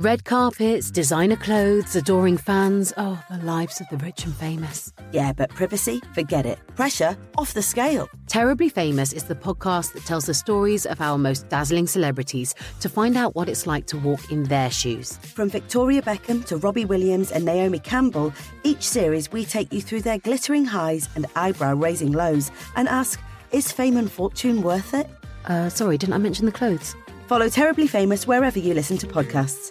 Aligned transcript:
Red 0.00 0.26
carpets, 0.26 0.90
designer 0.90 1.36
clothes, 1.36 1.96
adoring 1.96 2.36
fans. 2.36 2.92
Oh, 2.98 3.18
the 3.30 3.38
lives 3.38 3.80
of 3.80 3.88
the 3.88 3.96
rich 3.96 4.26
and 4.26 4.36
famous. 4.36 4.92
Yeah, 5.10 5.32
but 5.32 5.48
privacy? 5.48 6.02
Forget 6.12 6.44
it. 6.44 6.58
Pressure? 6.74 7.16
Off 7.38 7.54
the 7.54 7.62
scale. 7.62 8.06
Terribly 8.26 8.68
Famous 8.68 9.14
is 9.14 9.24
the 9.24 9.34
podcast 9.34 9.94
that 9.94 10.04
tells 10.04 10.26
the 10.26 10.34
stories 10.34 10.84
of 10.84 11.00
our 11.00 11.16
most 11.16 11.48
dazzling 11.48 11.86
celebrities 11.86 12.54
to 12.80 12.90
find 12.90 13.16
out 13.16 13.34
what 13.34 13.48
it's 13.48 13.66
like 13.66 13.86
to 13.86 13.96
walk 13.96 14.30
in 14.30 14.42
their 14.42 14.70
shoes. 14.70 15.16
From 15.16 15.48
Victoria 15.48 16.02
Beckham 16.02 16.44
to 16.44 16.58
Robbie 16.58 16.84
Williams 16.84 17.32
and 17.32 17.46
Naomi 17.46 17.78
Campbell, 17.78 18.34
each 18.64 18.82
series 18.82 19.32
we 19.32 19.46
take 19.46 19.72
you 19.72 19.80
through 19.80 20.02
their 20.02 20.18
glittering 20.18 20.66
highs 20.66 21.08
and 21.14 21.24
eyebrow 21.36 21.72
raising 21.72 22.12
lows 22.12 22.50
and 22.76 22.86
ask, 22.86 23.18
is 23.50 23.72
fame 23.72 23.96
and 23.96 24.12
fortune 24.12 24.60
worth 24.60 24.92
it? 24.92 25.08
Uh, 25.46 25.70
sorry, 25.70 25.96
didn't 25.96 26.12
I 26.12 26.18
mention 26.18 26.44
the 26.44 26.52
clothes? 26.52 26.94
Follow 27.28 27.48
Terribly 27.48 27.86
Famous 27.86 28.26
wherever 28.26 28.58
you 28.58 28.74
listen 28.74 28.98
to 28.98 29.06
podcasts. 29.06 29.70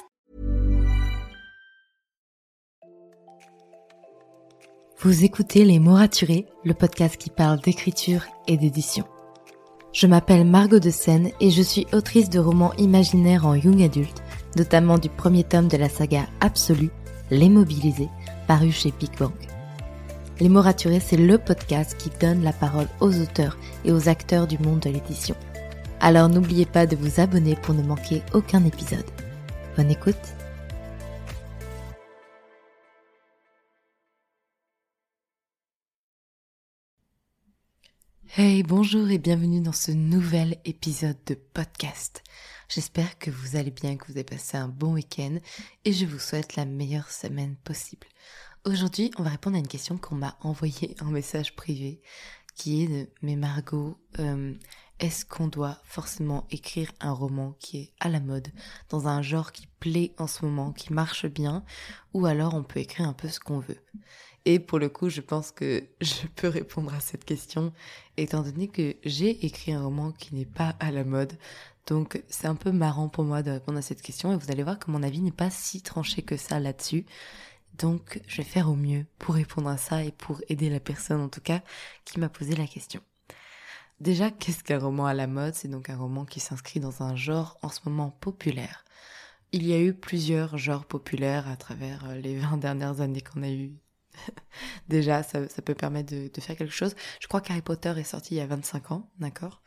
Vous 5.03 5.23
écoutez 5.23 5.65
Les 5.65 5.79
mots 5.79 5.95
raturés, 5.95 6.45
le 6.63 6.75
podcast 6.75 7.17
qui 7.17 7.31
parle 7.31 7.59
d'écriture 7.59 8.21
et 8.47 8.55
d'édition. 8.55 9.03
Je 9.93 10.05
m'appelle 10.05 10.45
Margot 10.45 10.77
de 10.77 10.91
Seine 10.91 11.31
et 11.39 11.49
je 11.49 11.63
suis 11.63 11.87
autrice 11.91 12.29
de 12.29 12.37
romans 12.37 12.75
imaginaires 12.75 13.47
en 13.47 13.55
young 13.55 13.81
adulte, 13.81 14.21
notamment 14.57 14.99
du 14.99 15.09
premier 15.09 15.43
tome 15.43 15.67
de 15.67 15.77
la 15.77 15.89
saga 15.89 16.27
Absolue, 16.39 16.91
Les 17.31 17.49
Mobilisés, 17.49 18.09
paru 18.45 18.71
chez 18.71 18.93
Big 18.99 19.09
Bang. 19.17 19.33
Les 20.39 20.49
mots 20.49 20.61
raturés, 20.61 20.99
c'est 20.99 21.17
le 21.17 21.39
podcast 21.39 21.97
qui 21.97 22.11
donne 22.19 22.43
la 22.43 22.53
parole 22.53 22.87
aux 22.99 23.19
auteurs 23.19 23.57
et 23.83 23.91
aux 23.91 24.07
acteurs 24.07 24.45
du 24.45 24.59
monde 24.59 24.81
de 24.81 24.91
l'édition. 24.91 25.35
Alors 25.99 26.29
n'oubliez 26.29 26.67
pas 26.67 26.85
de 26.85 26.95
vous 26.95 27.19
abonner 27.19 27.55
pour 27.55 27.73
ne 27.73 27.81
manquer 27.81 28.21
aucun 28.35 28.63
épisode. 28.65 29.09
Bonne 29.75 29.89
écoute 29.89 30.35
Hey, 38.37 38.63
bonjour 38.63 39.09
et 39.09 39.17
bienvenue 39.17 39.59
dans 39.59 39.73
ce 39.73 39.91
nouvel 39.91 40.55
épisode 40.63 41.17
de 41.25 41.33
podcast. 41.33 42.23
J'espère 42.69 43.19
que 43.19 43.29
vous 43.29 43.57
allez 43.57 43.71
bien, 43.71 43.97
que 43.97 44.05
vous 44.05 44.13
avez 44.13 44.23
passé 44.23 44.55
un 44.55 44.69
bon 44.69 44.93
week-end 44.93 45.35
et 45.83 45.91
je 45.91 46.05
vous 46.05 46.17
souhaite 46.17 46.55
la 46.55 46.63
meilleure 46.63 47.11
semaine 47.11 47.57
possible. 47.65 48.07
Aujourd'hui, 48.63 49.11
on 49.17 49.23
va 49.23 49.31
répondre 49.31 49.57
à 49.57 49.59
une 49.59 49.67
question 49.67 49.97
qu'on 49.97 50.15
m'a 50.15 50.37
envoyée 50.39 50.95
en 51.01 51.07
message 51.07 51.57
privé 51.57 51.99
qui 52.55 52.83
est 52.83 52.87
de 52.87 53.09
Mais 53.21 53.35
Margot, 53.35 53.97
euh, 54.19 54.53
est-ce 55.01 55.25
qu'on 55.25 55.47
doit 55.47 55.79
forcément 55.83 56.47
écrire 56.51 56.89
un 57.01 57.11
roman 57.11 57.57
qui 57.59 57.79
est 57.79 57.93
à 57.99 58.07
la 58.07 58.21
mode, 58.21 58.47
dans 58.87 59.09
un 59.09 59.21
genre 59.21 59.51
qui 59.51 59.67
plaît 59.81 60.13
en 60.17 60.27
ce 60.27 60.45
moment, 60.45 60.71
qui 60.71 60.93
marche 60.93 61.25
bien, 61.25 61.65
ou 62.13 62.25
alors 62.25 62.53
on 62.53 62.63
peut 62.63 62.79
écrire 62.79 63.09
un 63.09 63.13
peu 63.13 63.27
ce 63.27 63.41
qu'on 63.41 63.59
veut? 63.59 63.83
Et 64.45 64.59
pour 64.59 64.79
le 64.79 64.89
coup, 64.89 65.09
je 65.09 65.21
pense 65.21 65.51
que 65.51 65.83
je 66.01 66.27
peux 66.35 66.47
répondre 66.47 66.93
à 66.93 66.99
cette 66.99 67.25
question, 67.25 67.73
étant 68.17 68.41
donné 68.41 68.67
que 68.67 68.95
j'ai 69.03 69.45
écrit 69.45 69.73
un 69.73 69.83
roman 69.83 70.11
qui 70.11 70.35
n'est 70.35 70.45
pas 70.45 70.75
à 70.79 70.91
la 70.91 71.03
mode. 71.03 71.33
Donc 71.87 72.21
c'est 72.29 72.47
un 72.47 72.55
peu 72.55 72.71
marrant 72.71 73.09
pour 73.09 73.23
moi 73.23 73.43
de 73.43 73.51
répondre 73.51 73.77
à 73.77 73.81
cette 73.81 74.01
question, 74.01 74.31
et 74.33 74.37
vous 74.37 74.51
allez 74.51 74.63
voir 74.63 74.79
que 74.79 74.91
mon 74.91 75.03
avis 75.03 75.21
n'est 75.21 75.31
pas 75.31 75.49
si 75.49 75.81
tranché 75.81 76.21
que 76.21 76.37
ça 76.37 76.59
là-dessus. 76.59 77.05
Donc 77.77 78.21
je 78.27 78.37
vais 78.37 78.43
faire 78.43 78.69
au 78.69 78.75
mieux 78.75 79.05
pour 79.17 79.35
répondre 79.35 79.69
à 79.69 79.77
ça 79.77 80.03
et 80.03 80.11
pour 80.11 80.41
aider 80.49 80.69
la 80.69 80.79
personne 80.79 81.21
en 81.21 81.29
tout 81.29 81.41
cas 81.41 81.61
qui 82.05 82.19
m'a 82.19 82.29
posé 82.29 82.55
la 82.55 82.67
question. 82.67 83.01
Déjà, 83.99 84.31
qu'est-ce 84.31 84.63
qu'un 84.63 84.79
roman 84.79 85.05
à 85.05 85.13
la 85.13 85.27
mode? 85.27 85.53
C'est 85.53 85.67
donc 85.67 85.89
un 85.89 85.97
roman 85.97 86.25
qui 86.25 86.39
s'inscrit 86.39 86.79
dans 86.79 87.03
un 87.03 87.15
genre 87.15 87.57
en 87.61 87.69
ce 87.69 87.81
moment 87.85 88.09
populaire. 88.09 88.83
Il 89.51 89.65
y 89.65 89.73
a 89.73 89.79
eu 89.79 89.93
plusieurs 89.93 90.57
genres 90.57 90.85
populaires 90.85 91.47
à 91.47 91.55
travers 91.55 92.05
euh, 92.05 92.15
les 92.15 92.37
20 92.37 92.57
dernières 92.57 93.01
années 93.01 93.21
qu'on 93.21 93.43
a 93.43 93.49
eu 93.49 93.73
Déjà, 94.89 95.23
ça, 95.23 95.39
peut 95.63 95.75
permettre 95.75 96.13
de, 96.13 96.41
faire 96.41 96.55
quelque 96.55 96.73
chose. 96.73 96.95
Je 97.19 97.27
crois 97.27 97.41
qu'Harry 97.41 97.61
Potter 97.61 97.93
est 97.97 98.03
sorti 98.03 98.35
il 98.35 98.37
y 98.37 98.41
a 98.41 98.47
25 98.47 98.91
ans, 98.91 99.09
d'accord? 99.19 99.61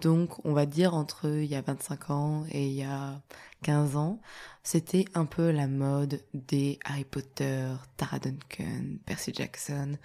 Donc, 0.00 0.44
on 0.44 0.52
va 0.52 0.64
dire 0.66 0.94
entre 0.94 1.28
il 1.28 1.46
y 1.46 1.56
a 1.56 1.60
25 1.60 2.10
ans 2.10 2.44
et 2.50 2.68
il 2.68 2.74
y 2.74 2.84
a 2.84 3.20
15 3.64 3.96
ans, 3.96 4.20
c'était 4.62 5.06
un 5.14 5.24
peu 5.24 5.50
la 5.50 5.66
mode 5.66 6.22
des 6.34 6.78
Harry 6.84 7.04
Potter, 7.04 7.68
Tara 7.96 8.20
Duncan, 8.20 8.98
Percy 9.06 9.32
Jackson. 9.34 9.98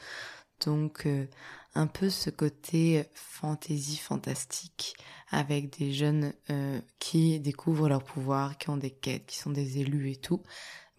Donc, 0.65 1.05
euh, 1.05 1.27
un 1.75 1.87
peu 1.87 2.09
ce 2.09 2.29
côté 2.29 3.05
fantasy 3.13 3.97
fantastique 3.97 4.95
avec 5.31 5.77
des 5.77 5.91
jeunes 5.91 6.33
euh, 6.49 6.79
qui 6.99 7.39
découvrent 7.39 7.89
leur 7.89 8.03
pouvoir, 8.03 8.57
qui 8.57 8.69
ont 8.69 8.77
des 8.77 8.91
quêtes, 8.91 9.25
qui 9.25 9.37
sont 9.37 9.49
des 9.49 9.79
élus 9.79 10.11
et 10.11 10.15
tout. 10.15 10.43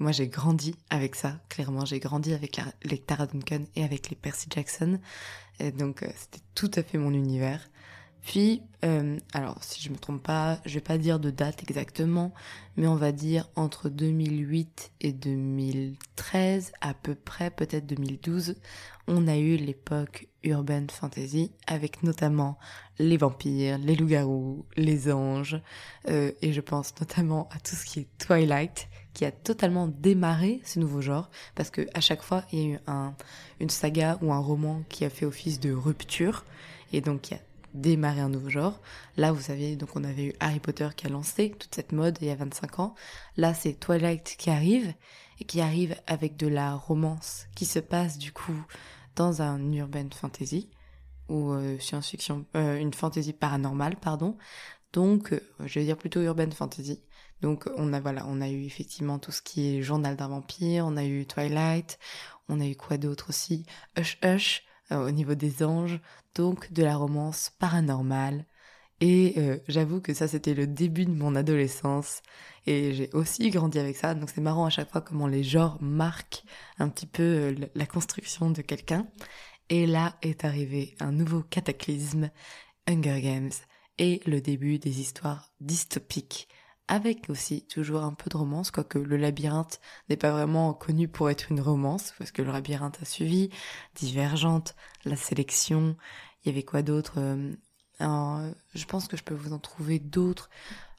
Moi, 0.05 0.13
j'ai 0.13 0.29
grandi 0.29 0.75
avec 0.91 1.15
ça, 1.15 1.41
clairement. 1.49 1.87
J'ai 1.87 1.99
grandi 1.99 2.35
avec 2.35 2.61
les 2.83 2.99
Tara 2.99 3.25
Duncan 3.25 3.65
et 3.75 3.85
avec 3.85 4.11
les 4.11 4.17
Percy 4.17 4.49
Jackson. 4.55 5.01
Donc, 5.79 6.03
euh, 6.03 6.09
c'était 6.15 6.45
tout 6.55 6.71
à 6.75 6.83
fait 6.83 6.99
mon 6.99 7.11
univers. 7.15 7.71
Puis, 8.21 8.61
euh, 8.85 9.19
alors, 9.33 9.65
si 9.65 9.81
je 9.83 9.89
me 9.89 9.97
trompe 9.97 10.23
pas, 10.23 10.59
je 10.67 10.75
vais 10.75 10.83
pas 10.83 10.99
dire 10.99 11.19
de 11.21 11.31
date 11.31 11.63
exactement, 11.63 12.35
mais 12.77 12.87
on 12.87 12.97
va 12.97 13.13
dire 13.13 13.49
entre 13.57 13.89
2008 13.89 14.93
et 15.01 15.13
2013, 15.13 16.73
à 16.83 16.93
peu 16.93 17.15
près, 17.15 17.51
peut-être 17.51 17.87
2012, 17.87 18.57
on 19.09 19.27
a 19.27 19.39
eu 19.39 19.57
l'époque 19.57 20.29
urban 20.43 20.87
fantasy, 20.91 21.51
avec 21.67 22.03
notamment 22.03 22.59
les 22.99 23.17
vampires, 23.17 23.79
les 23.79 23.97
loups-garous, 23.97 24.67
les 24.77 25.11
anges, 25.11 25.61
euh, 26.09 26.33
et 26.43 26.53
je 26.53 26.61
pense 26.61 26.95
notamment 27.01 27.49
à 27.55 27.59
tout 27.59 27.75
ce 27.75 27.87
qui 27.87 28.01
est 28.01 28.09
Twilight, 28.19 28.89
qui 29.15 29.25
a 29.25 29.33
totalement 29.33 29.89
démarré 29.89 30.61
ce 30.65 30.79
nouveau 30.79 31.01
genre, 31.01 31.31
parce 31.55 31.71
que 31.71 31.87
à 31.95 32.01
chaque 32.01 32.23
fois 32.23 32.45
il 32.53 32.59
y 32.59 32.63
a 32.63 32.75
eu 32.75 32.79
un, 32.87 33.15
une 33.61 33.71
saga 33.71 34.19
ou 34.21 34.33
un 34.33 34.39
roman 34.39 34.83
qui 34.89 35.05
a 35.05 35.11
fait 35.11 35.25
office 35.25 35.61
de 35.61 35.73
rupture, 35.73 36.45
et 36.93 37.01
donc 37.01 37.23
qui 37.23 37.35
a 37.35 37.41
démarré 37.73 38.21
un 38.21 38.29
nouveau 38.29 38.51
genre. 38.51 38.81
Là, 39.17 39.33
vous 39.33 39.41
savez, 39.41 39.75
donc 39.77 39.91
on 39.97 40.05
avait 40.05 40.27
eu 40.27 40.33
Harry 40.39 40.61
Potter 40.61 40.89
qui 40.97 41.07
a 41.07 41.11
lancé 41.11 41.51
toute 41.59 41.75
cette 41.75 41.91
mode 41.91 42.19
il 42.21 42.29
y 42.29 42.31
a 42.31 42.37
25 42.37 42.79
ans. 42.79 42.95
Là, 43.37 43.53
c'est 43.53 43.73
Twilight 43.73 44.37
qui 44.39 44.51
arrive, 44.51 44.95
et 45.41 45.45
qui 45.45 45.61
arrive 45.61 45.97
avec 46.07 46.37
de 46.37 46.47
la 46.47 46.75
romance 46.75 47.47
qui 47.55 47.67
se 47.67 47.79
passe 47.79 48.19
du 48.19 48.33
coup 48.33 48.65
dans 49.17 49.43
un 49.43 49.73
urban 49.73 50.09
fantasy 50.13 50.71
ou 51.29 51.53
euh, 51.53 51.79
science-fiction, 51.79 52.45
euh, 52.55 52.77
une 52.77 52.93
fantasy 52.93 53.33
paranormale, 53.33 53.97
pardon. 53.97 54.37
Donc, 54.93 55.33
euh, 55.33 55.41
je 55.65 55.79
vais 55.79 55.87
dire 55.87 55.97
plutôt 55.97 56.21
urban 56.21 56.51
fantasy. 56.51 57.01
Donc, 57.45 57.69
on 57.77 57.93
a 57.93 58.49
eu 58.49 58.65
effectivement 58.65 59.19
tout 59.19 59.31
ce 59.31 59.43
qui 59.43 59.77
est 59.77 59.83
Journal 59.83 60.17
d'un 60.17 60.29
vampire, 60.29 60.87
on 60.87 60.97
a 60.97 61.05
eu 61.05 61.27
Twilight, 61.27 61.99
on 62.49 62.59
a 62.59 62.67
eu 62.67 62.75
quoi 62.75 62.97
d'autre 62.97 63.27
aussi, 63.29 63.67
Hush 63.99 64.19
Hush 64.25 64.63
au 64.91 65.11
niveau 65.11 65.35
des 65.35 65.63
anges, 65.63 66.01
donc 66.35 66.73
de 66.73 66.83
la 66.83 66.97
romance 66.97 67.53
paranormale. 67.59 68.47
Et 69.03 69.35
j'avoue 69.69 70.01
que 70.01 70.15
ça, 70.15 70.27
c'était 70.27 70.55
le 70.55 70.67
début 70.67 71.05
de 71.05 71.11
mon 71.11 71.37
adolescence. 71.37 72.23
Et 72.65 72.95
j'ai 72.95 73.11
aussi 73.13 73.51
grandi 73.51 73.79
avec 73.79 73.97
ça. 73.97 74.15
Donc 74.15 74.31
c'est 74.31 74.41
marrant 74.41 74.65
à 74.65 74.71
chaque 74.71 74.91
fois 74.91 75.03
comment 75.03 75.27
les 75.27 75.45
genres 75.45 75.77
marquent 75.83 76.45
un 76.79 76.89
petit 76.89 77.07
peu 77.07 77.55
la 77.75 77.85
construction 77.85 78.53
de 78.53 78.63
quelqu'un. 78.63 79.07
Et 79.69 79.87
là 79.87 80.17
est 80.23 80.47
arrivé 80.47 80.97
un 80.99 81.13
nouveau 81.13 81.43
cataclysme, 81.43 82.31
Hunger 82.89 83.21
Games, 83.21 83.53
et 83.99 84.23
le 84.25 84.41
début 84.41 84.79
des 84.79 85.01
histoires 85.01 85.53
dystopiques, 85.61 86.49
avec 86.89 87.31
aussi 87.31 87.67
toujours 87.67 88.03
un 88.03 88.13
peu 88.13 88.29
de 88.31 88.37
romance, 88.37 88.71
quoique 88.71 88.99
le 88.99 89.17
labyrinthe 89.17 89.81
n'est 90.09 90.17
pas 90.17 90.33
vraiment 90.33 90.75
connu 90.75 91.09
pour 91.09 91.31
être 91.31 91.51
une 91.51 91.61
romance, 91.61 92.13
parce 92.19 92.31
que 92.31 92.43
le 92.43 92.53
labyrinthe 92.53 92.99
a 93.01 93.05
suivi, 93.05 93.51
Divergente, 93.95 94.75
La 95.05 95.17
Sélection, 95.17 95.97
il 96.45 96.49
y 96.49 96.53
avait 96.53 96.63
quoi 96.63 96.83
d'autre 96.83 97.15
euh, 97.19 98.53
Je 98.75 98.85
pense 98.85 99.09
que 99.09 99.17
je 99.17 99.25
peux 99.25 99.35
vous 99.35 99.53
en 99.53 99.59
trouver 99.59 99.99
d'autres. 99.99 100.51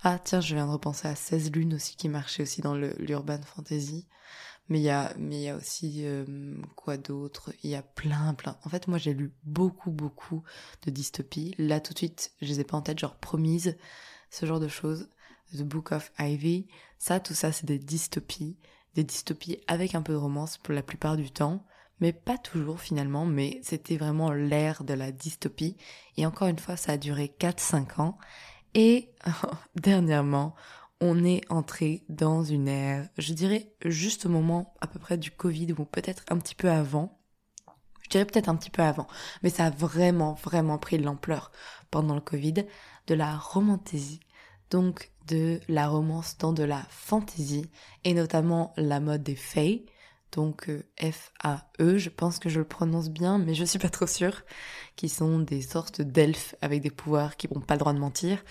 Ah 0.02 0.20
tiens, 0.24 0.42
je 0.42 0.56
viens 0.56 0.66
de 0.66 0.72
repenser 0.72 1.08
à 1.08 1.16
16 1.16 1.52
lunes 1.52 1.76
aussi 1.76 1.96
qui 1.96 2.10
marchait 2.10 2.44
aussi 2.44 2.62
dans 2.62 2.76
l'urban 2.76 3.42
fantasy. 3.44 4.08
Mais 4.68 4.80
il 4.80 4.84
y 4.84 4.90
a, 4.90 5.14
mais 5.20 5.36
il 5.36 5.44
y 5.44 5.50
a 5.50 5.56
aussi 5.56 6.02
euh, 6.06 6.56
quoi 6.76 6.98
d'autre? 6.98 7.54
Il 7.64 7.70
y 7.70 7.76
a 7.76 7.84
plein, 7.84 8.34
plein. 8.34 8.58
En 8.64 8.70
fait, 8.70 8.88
moi, 8.88 8.98
j'ai 8.98 9.14
lu 9.14 9.32
beaucoup, 9.44 9.92
beaucoup 9.92 10.44
de 10.84 10.92
dystopies. 10.92 11.54
Là, 11.60 11.80
tout 11.80 11.94
de 11.94 12.00
suite, 12.00 12.32
je 12.42 12.48
les 12.48 12.60
ai 12.60 12.64
pas 12.64 12.78
en 12.78 12.82
tête, 12.82 12.98
genre 12.98 13.16
Promise, 13.16 13.78
ce 14.32 14.46
genre 14.48 14.60
de 14.60 14.68
choses. 14.68 15.10
The 15.54 15.64
Book 15.64 15.92
of 15.92 16.12
Ivy. 16.20 16.68
Ça, 16.98 17.20
tout 17.20 17.34
ça, 17.34 17.52
c'est 17.52 17.66
des 17.66 17.80
dystopies. 17.80 18.58
Des 18.94 19.04
dystopies 19.04 19.60
avec 19.68 19.96
un 19.96 20.02
peu 20.02 20.14
de 20.14 20.18
romance 20.18 20.58
pour 20.58 20.74
la 20.74 20.84
plupart 20.84 21.18
du 21.18 21.32
temps. 21.32 21.66
Mais 22.00 22.12
pas 22.12 22.38
toujours 22.38 22.82
finalement, 22.82 23.26
mais 23.26 23.60
c'était 23.64 23.98
vraiment 23.98 24.32
l'ère 24.32 24.84
de 24.84 24.94
la 24.94 25.12
dystopie. 25.12 25.78
Et 26.18 26.26
encore 26.26 26.48
une 26.48 26.60
fois, 26.60 26.76
ça 26.76 26.94
a 26.94 26.98
duré 26.98 27.34
4-5 27.40 28.02
ans. 28.02 28.18
Et 28.74 29.10
dernièrement, 29.76 30.56
on 31.02 31.24
est 31.24 31.42
entré 31.52 32.04
dans 32.10 32.44
une 32.44 32.68
ère, 32.68 33.08
je 33.18 33.34
dirais 33.34 33.74
juste 33.84 34.26
au 34.26 34.30
moment 34.30 34.74
à 34.82 34.88
peu 34.88 35.00
près 35.00 35.18
du 35.18 35.32
Covid 35.32 35.74
ou 35.74 35.86
peut-être 35.86 36.24
un 36.30 36.38
petit 36.38 36.56
peu 36.56 36.70
avant. 36.70 37.20
Je 38.02 38.10
dirais 38.10 38.26
peut-être 38.26 38.50
un 38.50 38.56
petit 38.56 38.70
peu 38.70 38.84
avant, 38.84 39.08
mais 39.42 39.50
ça 39.50 39.66
a 39.66 39.70
vraiment, 39.72 40.34
vraiment 40.36 40.78
pris 40.78 40.98
de 40.98 41.04
l'ampleur 41.04 41.52
pendant 41.90 42.14
le 42.14 42.22
Covid, 42.22 42.66
de 43.08 43.16
la 43.16 43.36
romantésie, 43.36 44.20
donc 44.72 45.12
de 45.28 45.60
la 45.68 45.88
romance 45.88 46.38
dans 46.38 46.54
de 46.54 46.64
la 46.64 46.86
fantaisie, 46.90 47.70
et 48.04 48.14
notamment 48.14 48.74
la 48.78 49.00
mode 49.00 49.24
des 49.24 49.36
fays, 49.36 49.86
donc 50.32 50.70
euh, 50.70 50.84
F-A-E, 51.00 51.98
je 51.98 52.10
pense 52.10 52.40
que 52.40 52.50
je 52.50 52.60
le 52.60 52.68
prononce 52.68 53.10
bien, 53.10 53.38
mais 53.38 53.54
je 53.54 53.64
suis 53.64 53.80
pas 53.80 53.90
trop 53.90 54.08
sûre, 54.08 54.44
qui 54.96 55.10
sont 55.10 55.40
des 55.40 55.62
sortes 55.62 56.02
d'elfes 56.02 56.56
avec 56.62 56.82
des 56.82 56.92
pouvoirs 56.92 57.38
qui 57.38 57.48
n'ont 57.52 57.62
pas 57.62 57.76
le 57.76 57.80
droit 57.80 57.94
de 57.94 58.00
mentir, 58.00 58.44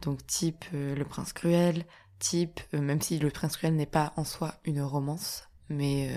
donc 0.00 0.26
type 0.26 0.64
euh, 0.72 0.94
le 0.94 1.04
prince 1.04 1.32
cruel, 1.32 1.84
type, 2.18 2.60
euh, 2.74 2.80
même 2.80 3.00
si 3.00 3.18
le 3.18 3.30
prince 3.30 3.56
cruel 3.56 3.74
n'est 3.74 3.86
pas 3.86 4.12
en 4.16 4.24
soi 4.24 4.54
une 4.64 4.82
romance, 4.82 5.48
mais 5.68 6.10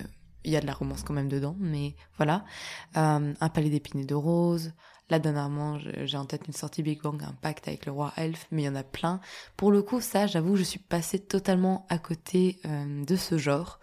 il 0.44 0.52
y 0.52 0.58
a 0.58 0.62
de 0.62 0.68
la 0.68 0.74
romance 0.74 1.04
quand 1.04 1.14
même 1.14 1.30
dedans, 1.30 1.56
mais 1.60 1.96
voilà. 2.18 2.46
un 2.94 3.50
palais 3.50 3.70
d'épines 3.70 4.06
de 4.06 4.14
roses. 4.14 4.74
Là, 5.10 5.20
dernièrement, 5.20 5.78
j'ai 5.80 6.18
en 6.18 6.26
tête 6.26 6.48
une 6.48 6.54
sortie 6.54 6.82
Big 6.82 7.02
Bang, 7.02 7.22
un 7.24 7.34
pacte 7.34 7.68
avec 7.68 7.86
le 7.86 7.92
roi 7.92 8.12
elfe, 8.18 8.48
mais 8.52 8.64
il 8.64 8.66
y 8.66 8.70
en 8.70 8.76
a 8.76 8.84
plein. 8.84 9.20
Pour 9.56 9.72
le 9.72 9.82
coup, 9.84 10.02
ça, 10.02 10.26
j'avoue, 10.26 10.56
je 10.56 10.64
suis 10.64 10.80
passée 10.80 11.20
totalement 11.20 11.86
à 11.90 12.00
côté 12.00 12.60
de 12.64 13.16
ce 13.16 13.38
genre. 13.38 13.80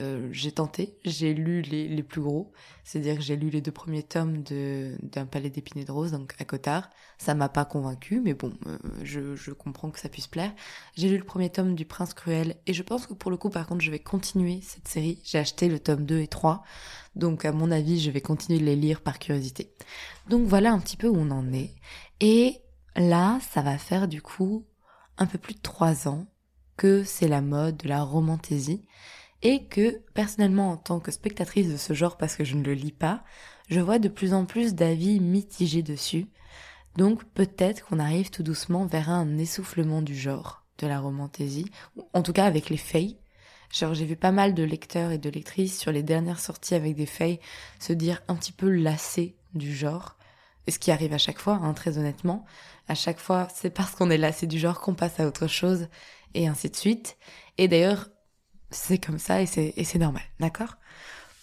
Euh, 0.00 0.28
j'ai 0.32 0.52
tenté, 0.52 0.98
j'ai 1.04 1.34
lu 1.34 1.60
les, 1.60 1.86
les 1.86 2.02
plus 2.02 2.22
gros, 2.22 2.52
c'est-à-dire 2.84 3.16
que 3.16 3.22
j'ai 3.22 3.36
lu 3.36 3.50
les 3.50 3.60
deux 3.60 3.72
premiers 3.72 4.02
tomes 4.02 4.42
d'un 4.42 5.26
palais 5.26 5.50
d'épinay 5.50 5.84
de 5.84 5.92
rose, 5.92 6.12
donc 6.12 6.34
à 6.38 6.44
Cotard. 6.44 6.88
Ça 7.18 7.34
m'a 7.34 7.50
pas 7.50 7.66
convaincu, 7.66 8.20
mais 8.20 8.32
bon, 8.32 8.52
euh, 8.66 8.78
je, 9.02 9.36
je 9.36 9.50
comprends 9.50 9.90
que 9.90 10.00
ça 10.00 10.08
puisse 10.08 10.26
plaire. 10.26 10.52
J'ai 10.96 11.08
lu 11.10 11.18
le 11.18 11.24
premier 11.24 11.50
tome 11.50 11.74
du 11.74 11.84
Prince 11.84 12.14
Cruel, 12.14 12.56
et 12.66 12.72
je 12.72 12.82
pense 12.82 13.06
que 13.06 13.12
pour 13.12 13.30
le 13.30 13.36
coup, 13.36 13.50
par 13.50 13.66
contre, 13.66 13.82
je 13.82 13.90
vais 13.90 13.98
continuer 13.98 14.60
cette 14.62 14.88
série. 14.88 15.20
J'ai 15.24 15.38
acheté 15.38 15.68
le 15.68 15.78
tome 15.78 16.06
2 16.06 16.20
et 16.20 16.28
3, 16.28 16.62
donc 17.14 17.44
à 17.44 17.52
mon 17.52 17.70
avis, 17.70 18.00
je 18.00 18.10
vais 18.10 18.22
continuer 18.22 18.58
de 18.58 18.64
les 18.64 18.76
lire 18.76 19.02
par 19.02 19.18
curiosité. 19.18 19.74
Donc 20.28 20.46
voilà 20.46 20.72
un 20.72 20.78
petit 20.78 20.96
peu 20.96 21.08
où 21.08 21.16
on 21.16 21.30
en 21.30 21.52
est. 21.52 21.74
Et 22.20 22.56
là, 22.96 23.38
ça 23.50 23.60
va 23.60 23.76
faire 23.76 24.08
du 24.08 24.22
coup 24.22 24.64
un 25.18 25.26
peu 25.26 25.36
plus 25.36 25.54
de 25.54 25.60
3 25.60 26.08
ans 26.08 26.26
que 26.78 27.04
c'est 27.04 27.28
la 27.28 27.42
mode 27.42 27.76
de 27.76 27.88
la 27.88 28.02
romantaisie 28.02 28.86
et 29.42 29.66
que 29.66 30.02
personnellement 30.14 30.70
en 30.70 30.76
tant 30.76 31.00
que 31.00 31.10
spectatrice 31.10 31.68
de 31.68 31.76
ce 31.76 31.92
genre 31.92 32.16
parce 32.16 32.36
que 32.36 32.44
je 32.44 32.56
ne 32.56 32.62
le 32.62 32.74
lis 32.74 32.92
pas, 32.92 33.24
je 33.68 33.80
vois 33.80 33.98
de 33.98 34.08
plus 34.08 34.34
en 34.34 34.44
plus 34.44 34.74
d'avis 34.74 35.20
mitigés 35.20 35.82
dessus. 35.82 36.26
Donc 36.96 37.24
peut-être 37.24 37.86
qu'on 37.86 37.98
arrive 37.98 38.30
tout 38.30 38.42
doucement 38.42 38.86
vers 38.86 39.10
un 39.10 39.38
essoufflement 39.38 40.02
du 40.02 40.14
genre 40.14 40.64
de 40.78 40.86
la 40.86 41.00
romantaisie, 41.00 41.70
en 42.14 42.22
tout 42.22 42.32
cas 42.32 42.46
avec 42.46 42.68
les 42.68 42.76
faits. 42.76 43.16
Genre 43.72 43.94
j'ai 43.94 44.04
vu 44.04 44.16
pas 44.16 44.32
mal 44.32 44.54
de 44.54 44.64
lecteurs 44.64 45.12
et 45.12 45.18
de 45.18 45.30
lectrices 45.30 45.78
sur 45.78 45.92
les 45.92 46.02
dernières 46.02 46.40
sorties 46.40 46.74
avec 46.74 46.96
des 46.96 47.06
faits 47.06 47.40
se 47.78 47.92
dire 47.92 48.22
un 48.28 48.34
petit 48.34 48.52
peu 48.52 48.68
lassés 48.68 49.36
du 49.54 49.74
genre. 49.74 50.16
Et 50.66 50.72
ce 50.72 50.78
qui 50.78 50.90
arrive 50.90 51.12
à 51.12 51.18
chaque 51.18 51.38
fois, 51.38 51.58
hein, 51.62 51.72
très 51.72 51.98
honnêtement. 51.98 52.44
À 52.88 52.94
chaque 52.94 53.18
fois, 53.18 53.48
c'est 53.54 53.70
parce 53.70 53.92
qu'on 53.92 54.10
est 54.10 54.18
lassé 54.18 54.46
du 54.46 54.58
genre 54.58 54.80
qu'on 54.80 54.94
passe 54.94 55.20
à 55.20 55.26
autre 55.26 55.46
chose, 55.46 55.88
et 56.34 56.48
ainsi 56.48 56.68
de 56.70 56.76
suite. 56.76 57.16
Et 57.58 57.68
d'ailleurs, 57.68 58.08
c'est 58.70 58.98
comme 58.98 59.18
ça 59.18 59.42
et 59.42 59.46
c'est 59.46 59.98
normal, 59.98 60.22
d'accord? 60.38 60.76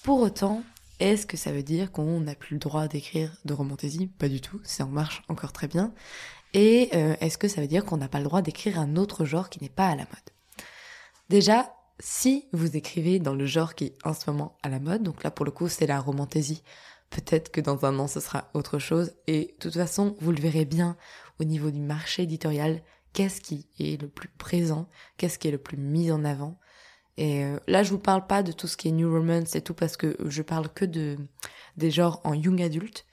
Pour 0.04 0.20
autant, 0.22 0.64
est-ce 1.00 1.28
que 1.28 1.38
ça 1.38 1.52
veut 1.52 1.64
dire 1.64 1.92
qu'on 1.92 2.22
n'a 2.22 2.36
plus 2.36 2.56
le 2.56 2.60
droit 2.60 2.88
d'écrire 2.88 3.32
de 3.46 3.54
romantaisie 3.54 4.08
Pas 4.08 4.30
du 4.30 4.42
tout, 4.42 4.60
c'est 4.64 4.84
en 4.84 4.88
marche 4.88 5.24
encore 5.28 5.52
très 5.52 5.68
bien. 5.68 5.94
Et 6.54 6.90
euh, 6.96 7.16
est-ce 7.20 7.38
que 7.38 7.48
ça 7.48 7.62
veut 7.62 7.68
dire 7.68 7.86
qu'on 7.86 7.98
n'a 7.98 8.08
pas 8.08 8.20
le 8.20 8.24
droit 8.24 8.42
d'écrire 8.42 8.80
un 8.80 8.96
autre 8.96 9.26
genre 9.26 9.50
qui 9.50 9.62
n'est 9.62 9.70
pas 9.70 9.88
à 9.88 9.96
la 9.96 10.04
mode? 10.04 10.32
Déjà, 11.30 11.74
si 12.00 12.48
vous 12.54 12.78
écrivez 12.78 13.20
dans 13.20 13.36
le 13.36 13.46
genre 13.46 13.76
qui 13.76 13.86
est 13.86 13.94
en 14.04 14.14
ce 14.14 14.30
moment 14.30 14.58
à 14.64 14.70
la 14.70 14.80
mode, 14.80 15.04
donc 15.04 15.24
là 15.24 15.32
pour 15.32 15.46
le 15.46 15.52
coup 15.52 15.68
c'est 15.68 15.88
la 15.88 16.00
romantaisie, 16.00 16.64
peut-être 17.10 17.52
que 17.52 17.62
dans 17.62 17.86
un 17.86 18.00
an 18.00 18.08
ce 18.08 18.20
sera 18.20 18.50
autre 18.54 18.80
chose, 18.80 19.14
et 19.28 19.56
de 19.60 19.70
toute 19.70 19.74
façon 19.74 20.16
vous 20.20 20.32
le 20.32 20.40
verrez 20.40 20.66
bien 20.66 20.96
au 21.40 21.44
niveau 21.44 21.70
du 21.70 21.80
marché 21.80 22.24
éditorial, 22.24 22.82
qu'est-ce 23.14 23.42
qui 23.42 23.68
est 23.80 24.02
le 24.02 24.08
plus 24.08 24.30
présent, 24.30 24.88
qu'est-ce 25.18 25.38
qui 25.38 25.48
est 25.48 25.52
le 25.52 25.58
plus 25.58 25.78
mis 25.78 26.12
en 26.12 26.24
avant, 26.24 26.58
et 27.18 27.44
euh, 27.44 27.60
là, 27.68 27.84
je 27.84 27.92
vous 27.92 28.00
parle 28.00 28.28
pas 28.28 28.44
de 28.44 28.52
tout 28.52 28.68
ce 28.68 28.78
qui 28.78 28.88
est 28.90 28.92
New 28.92 29.12
Romance 29.12 29.56
et 29.56 29.62
tout 29.62 29.74
parce 29.74 29.98
que 29.98 30.16
je 30.26 30.42
parle 30.44 30.70
que 30.70 30.86
de 30.86 31.18
des 31.78 31.92
genres 31.92 32.22
en 32.24 32.34
young 32.34 32.62
adulte, 32.62 33.06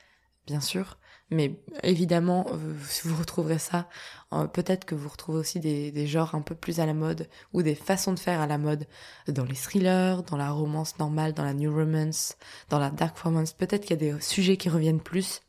bien 0.47 0.61
sûr. 0.61 0.99
Mais 1.31 1.59
évidemment, 1.83 2.47
euh, 2.53 2.75
vous 3.05 3.17
retrouverez 3.17 3.59
ça. 3.59 3.89
Euh, 4.33 4.47
peut-être 4.47 4.85
que 4.85 4.95
vous 4.95 5.09
retrouvez 5.09 5.39
aussi 5.39 5.59
des, 5.59 5.91
des 5.91 6.07
genres 6.07 6.35
un 6.35 6.43
peu 6.43 6.55
plus 6.55 6.81
à 6.81 6.87
la 6.87 6.95
mode 6.95 7.29
ou 7.55 7.63
des 7.63 7.75
façons 7.75 8.13
de 8.13 8.19
faire 8.19 8.41
à 8.41 8.47
la 8.47 8.59
mode 8.59 8.87
dans 9.29 9.45
les 9.45 9.55
thrillers, 9.55 10.23
dans 10.23 10.37
la 10.37 10.51
romance 10.51 10.99
normale, 10.99 11.33
dans 11.33 11.45
la 11.45 11.55
new 11.55 11.75
romance, 11.75 12.37
dans 12.69 12.79
la 12.79 12.91
dark 12.91 13.17
romance. 13.19 13.53
Peut-être 13.55 13.83
qu'il 13.83 14.03
y 14.03 14.09
a 14.09 14.13
des 14.13 14.21
sujets 14.21 14.59
qui 14.59 14.69
reviennent 14.69 15.01
plus 15.01 15.43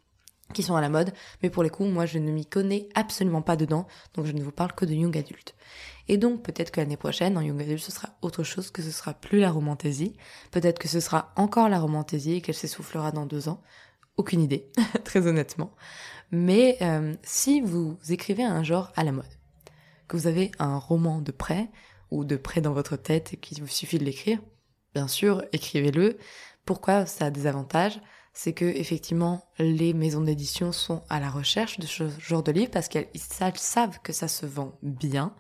qui 0.53 0.63
sont 0.63 0.75
à 0.75 0.81
la 0.81 0.89
mode, 0.89 1.13
mais 1.42 1.50
pour 1.50 1.63
les 1.63 1.69
coups, 1.69 1.89
moi 1.89 2.06
je 2.06 2.19
ne 2.19 2.31
m'y 2.31 2.45
connais 2.45 2.87
absolument 2.95 3.42
pas 3.42 3.56
dedans, 3.56 3.87
donc 4.14 4.25
je 4.25 4.31
ne 4.31 4.42
vous 4.42 4.52
parle 4.52 4.73
que 4.73 4.85
de 4.85 4.94
young 4.94 5.18
adulte. 5.18 5.56
Et 6.07 6.18
donc 6.18 6.44
peut-être 6.44 6.71
que 6.71 6.80
l'année 6.80 6.97
prochaine, 6.97 7.37
en 7.37 7.42
young 7.42 7.61
adulte, 7.61 7.83
ce 7.83 7.92
sera 7.92 8.09
autre 8.21 8.44
chose, 8.44 8.69
que 8.71 8.81
ce 8.81 8.92
sera 8.92 9.14
plus 9.14 9.40
la 9.40 9.52
romantaisie, 9.52 10.16
peut-être 10.52 10.80
que 10.80 10.87
ce 10.87 10.99
sera 10.99 11.33
encore 11.35 11.69
la 11.69 11.80
romantaisie 11.80 12.35
et 12.35 12.42
qu'elle 12.42 12.56
s'essoufflera 12.56 13.11
dans 13.11 13.25
deux 13.25 13.49
ans. 13.49 13.61
Aucune 14.18 14.42
idée, 14.42 14.71
très 15.04 15.28
honnêtement. 15.28 15.71
Mais 16.31 16.78
euh, 16.81 17.14
si 17.23 17.59
vous 17.59 17.97
écrivez 18.09 18.44
un 18.44 18.64
genre 18.64 18.92
à 18.95 19.04
la 19.04 19.11
mode, 19.11 19.25
que 20.07 20.16
vous 20.16 20.28
avez 20.28 20.52
un 20.59 20.78
roman 20.78 21.21
de 21.21 21.31
près, 21.31 21.69
ou 22.11 22.23
de 22.23 22.35
près 22.35 22.61
dans 22.61 22.73
votre 22.73 22.95
tête 22.95 23.33
et 23.33 23.37
qu'il 23.37 23.61
vous 23.61 23.68
suffit 23.68 23.97
de 23.97 24.06
l'écrire, 24.06 24.40
bien 24.94 25.07
sûr, 25.07 25.44
écrivez-le. 25.52 26.18
Pourquoi 26.66 27.06
ça 27.06 27.25
a 27.25 27.30
des 27.30 27.47
avantages? 27.47 27.99
C'est 28.35 28.54
que 28.54 28.65
effectivement 28.65 29.45
les 29.57 29.94
maisons 29.94 30.21
d'édition 30.21 30.71
sont 30.71 31.01
à 31.09 31.19
la 31.19 31.30
recherche 31.30 31.80
de 31.80 31.87
ce 31.87 32.09
genre 32.19 32.44
de 32.44 32.51
livres 32.51 32.69
parce 32.69 32.89
qu'elles 32.89 33.09
savent 33.15 33.99
que 34.04 34.13
ça 34.13 34.27
se 34.27 34.45
vend 34.45 34.77
bien. 34.83 35.33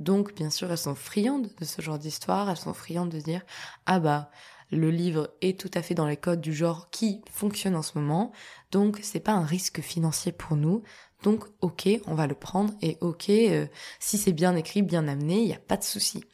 Donc 0.00 0.34
bien 0.34 0.50
sûr 0.50 0.70
elles 0.70 0.76
sont 0.76 0.96
friandes 0.96 1.48
de 1.58 1.64
ce 1.64 1.80
genre 1.80 1.98
d'histoire, 1.98 2.50
elles 2.50 2.56
sont 2.56 2.74
friandes 2.74 3.10
de 3.10 3.20
dire 3.20 3.42
ah 3.86 4.00
bah 4.00 4.28
le 4.72 4.90
livre 4.90 5.30
est 5.40 5.58
tout 5.58 5.70
à 5.74 5.82
fait 5.82 5.94
dans 5.94 6.06
les 6.06 6.16
codes 6.16 6.40
du 6.40 6.52
genre 6.52 6.90
qui 6.90 7.22
fonctionne 7.30 7.76
en 7.76 7.82
ce 7.82 7.96
moment, 7.96 8.32
donc 8.72 8.98
c'est 9.02 9.20
pas 9.20 9.32
un 9.32 9.44
risque 9.44 9.80
financier 9.80 10.32
pour 10.32 10.56
nous. 10.56 10.82
Donc 11.22 11.44
ok, 11.60 11.88
on 12.06 12.14
va 12.14 12.26
le 12.26 12.34
prendre 12.34 12.74
et 12.82 12.98
ok, 13.00 13.28
euh, 13.28 13.66
si 14.00 14.18
c'est 14.18 14.32
bien 14.32 14.56
écrit, 14.56 14.82
bien 14.82 15.06
amené, 15.06 15.42
il 15.42 15.46
n'y 15.46 15.54
a 15.54 15.58
pas 15.58 15.76
de 15.76 15.84
souci. 15.84 16.24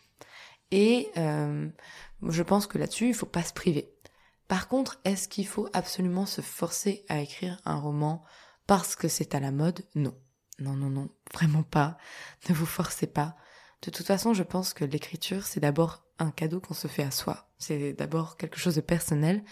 Et 0.70 1.10
euh, 1.18 1.68
je 2.26 2.42
pense 2.42 2.66
que 2.66 2.78
là-dessus, 2.78 3.08
il 3.08 3.14
faut 3.14 3.26
pas 3.26 3.42
se 3.42 3.52
priver. 3.52 3.92
Par 4.48 4.66
contre, 4.68 4.98
est-ce 5.04 5.28
qu'il 5.28 5.46
faut 5.46 5.68
absolument 5.74 6.26
se 6.26 6.40
forcer 6.40 7.04
à 7.08 7.20
écrire 7.20 7.60
un 7.64 7.76
roman 7.76 8.24
parce 8.66 8.96
que 8.96 9.06
c'est 9.06 9.34
à 9.34 9.40
la 9.40 9.52
mode? 9.52 9.84
Non. 9.94 10.14
Non, 10.58 10.72
non, 10.72 10.90
non, 10.90 11.08
vraiment 11.32 11.62
pas. 11.62 11.98
Ne 12.48 12.54
vous 12.54 12.66
forcez 12.66 13.06
pas. 13.06 13.36
De 13.82 13.90
toute 13.90 14.06
façon, 14.06 14.34
je 14.34 14.42
pense 14.42 14.74
que 14.74 14.84
l'écriture, 14.84 15.46
c'est 15.46 15.60
d'abord 15.60 16.02
un 16.18 16.32
cadeau 16.32 16.60
qu'on 16.60 16.74
se 16.74 16.88
fait 16.88 17.04
à 17.04 17.12
soi. 17.12 17.48
C'est 17.58 17.92
d'abord 17.92 18.36
quelque 18.36 18.58
chose 18.58 18.74
de 18.74 18.80
personnel. 18.80 19.44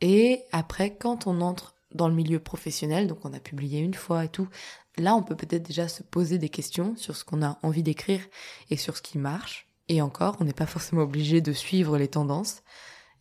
Et 0.00 0.42
après, 0.50 0.96
quand 0.96 1.26
on 1.26 1.40
entre 1.40 1.76
dans 1.94 2.08
le 2.08 2.14
milieu 2.14 2.40
professionnel, 2.40 3.06
donc 3.06 3.24
on 3.24 3.32
a 3.32 3.40
publié 3.40 3.80
une 3.80 3.94
fois 3.94 4.24
et 4.24 4.28
tout, 4.28 4.48
là, 4.96 5.14
on 5.14 5.22
peut 5.22 5.36
peut-être 5.36 5.62
déjà 5.62 5.86
se 5.86 6.02
poser 6.02 6.38
des 6.38 6.48
questions 6.48 6.96
sur 6.96 7.16
ce 7.16 7.24
qu'on 7.24 7.42
a 7.44 7.58
envie 7.62 7.82
d'écrire 7.82 8.22
et 8.70 8.76
sur 8.76 8.96
ce 8.96 9.02
qui 9.02 9.18
marche. 9.18 9.68
Et 9.88 10.02
encore, 10.02 10.36
on 10.40 10.44
n'est 10.44 10.52
pas 10.52 10.66
forcément 10.66 11.02
obligé 11.02 11.40
de 11.40 11.52
suivre 11.52 11.98
les 11.98 12.08
tendances. 12.08 12.62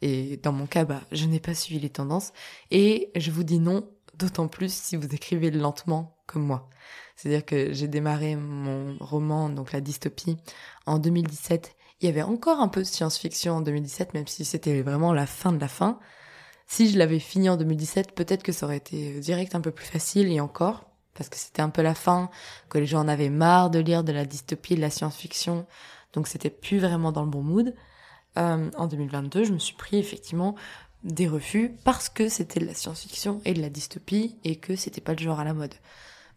Et 0.02 0.38
dans 0.38 0.52
mon 0.52 0.66
cas, 0.66 0.86
bah, 0.86 1.02
je 1.12 1.26
n'ai 1.26 1.40
pas 1.40 1.54
suivi 1.54 1.80
les 1.80 1.90
tendances. 1.90 2.32
Et 2.72 3.12
je 3.16 3.32
vous 3.32 3.44
dis 3.44 3.60
non, 3.60 3.90
d'autant 4.16 4.48
plus 4.48 4.74
si 4.74 4.96
vous 4.96 5.14
écrivez 5.14 5.52
lentement 5.52 6.18
comme 6.28 6.44
moi. 6.44 6.70
C'est-à-dire 7.16 7.46
que 7.46 7.74
j'ai 7.74 7.88
démarré 7.88 8.36
mon 8.36 8.98
roman, 9.00 9.50
donc 9.50 9.72
la 9.72 9.82
dystopie, 9.82 10.38
en 10.86 11.00
2017. 11.00 11.76
Il 12.02 12.06
y 12.06 12.10
avait 12.10 12.22
encore 12.22 12.62
un 12.62 12.70
peu 12.70 12.82
de 12.82 12.86
science-fiction 12.86 13.56
en 13.56 13.62
2017, 13.62 14.14
même 14.14 14.28
si 14.28 14.46
c'était 14.46 14.82
vraiment 14.82 15.12
la 15.12 15.26
fin 15.26 15.52
de 15.52 15.60
la 15.60 15.68
fin. 15.68 16.00
Si 16.66 16.90
je 16.90 16.98
l'avais 16.98 17.20
fini 17.20 17.50
en 17.50 17.58
2017, 17.58 18.14
peut-être 18.14 18.44
que 18.44 18.52
ça 18.52 18.68
aurait 18.68 18.78
été 18.78 19.20
direct 19.20 19.56
un 19.56 19.62
peu 19.62 19.72
plus 19.72 19.88
facile 19.88 20.32
et 20.32 20.40
encore, 20.40 20.86
parce 21.14 21.28
que 21.30 21.36
c'était 21.36 21.62
un 21.62 21.70
peu 21.70 21.82
la 21.82 21.96
fin, 21.96 22.30
que 22.70 22.78
les 22.78 22.86
gens 22.86 23.02
en 23.02 23.08
avaient 23.08 23.30
marre 23.30 23.70
de 23.70 23.80
lire 23.80 24.04
de 24.04 24.14
la 24.14 24.24
dystopie, 24.24 24.76
de 24.76 24.82
la 24.82 24.90
science-fiction, 24.90 25.66
donc 26.14 26.28
c'était 26.28 26.50
plus 26.50 26.80
vraiment 26.80 27.12
dans 27.12 27.24
le 27.24 27.30
bon 27.30 27.42
mood. 27.42 27.74
Euh, 28.38 28.70
en 28.78 28.88
2022, 28.88 29.44
je 29.44 29.54
me 29.54 29.60
suis 29.60 29.76
pris 29.76 29.98
effectivement 29.98 30.56
des 31.04 31.28
refus 31.28 31.76
parce 31.84 32.10
que 32.10 32.30
c'était 32.30 32.60
de 32.60 32.66
la 32.66 32.74
science-fiction 32.74 33.42
et 33.46 33.54
de 33.54 33.62
la 33.62 33.70
dystopie 33.70 34.38
et 34.44 34.58
que 34.58 34.76
c'était 34.76 35.02
pas 35.02 35.14
le 35.14 35.20
genre 35.20 35.40
à 35.40 35.44
la 35.44 35.54
mode. 35.54 35.74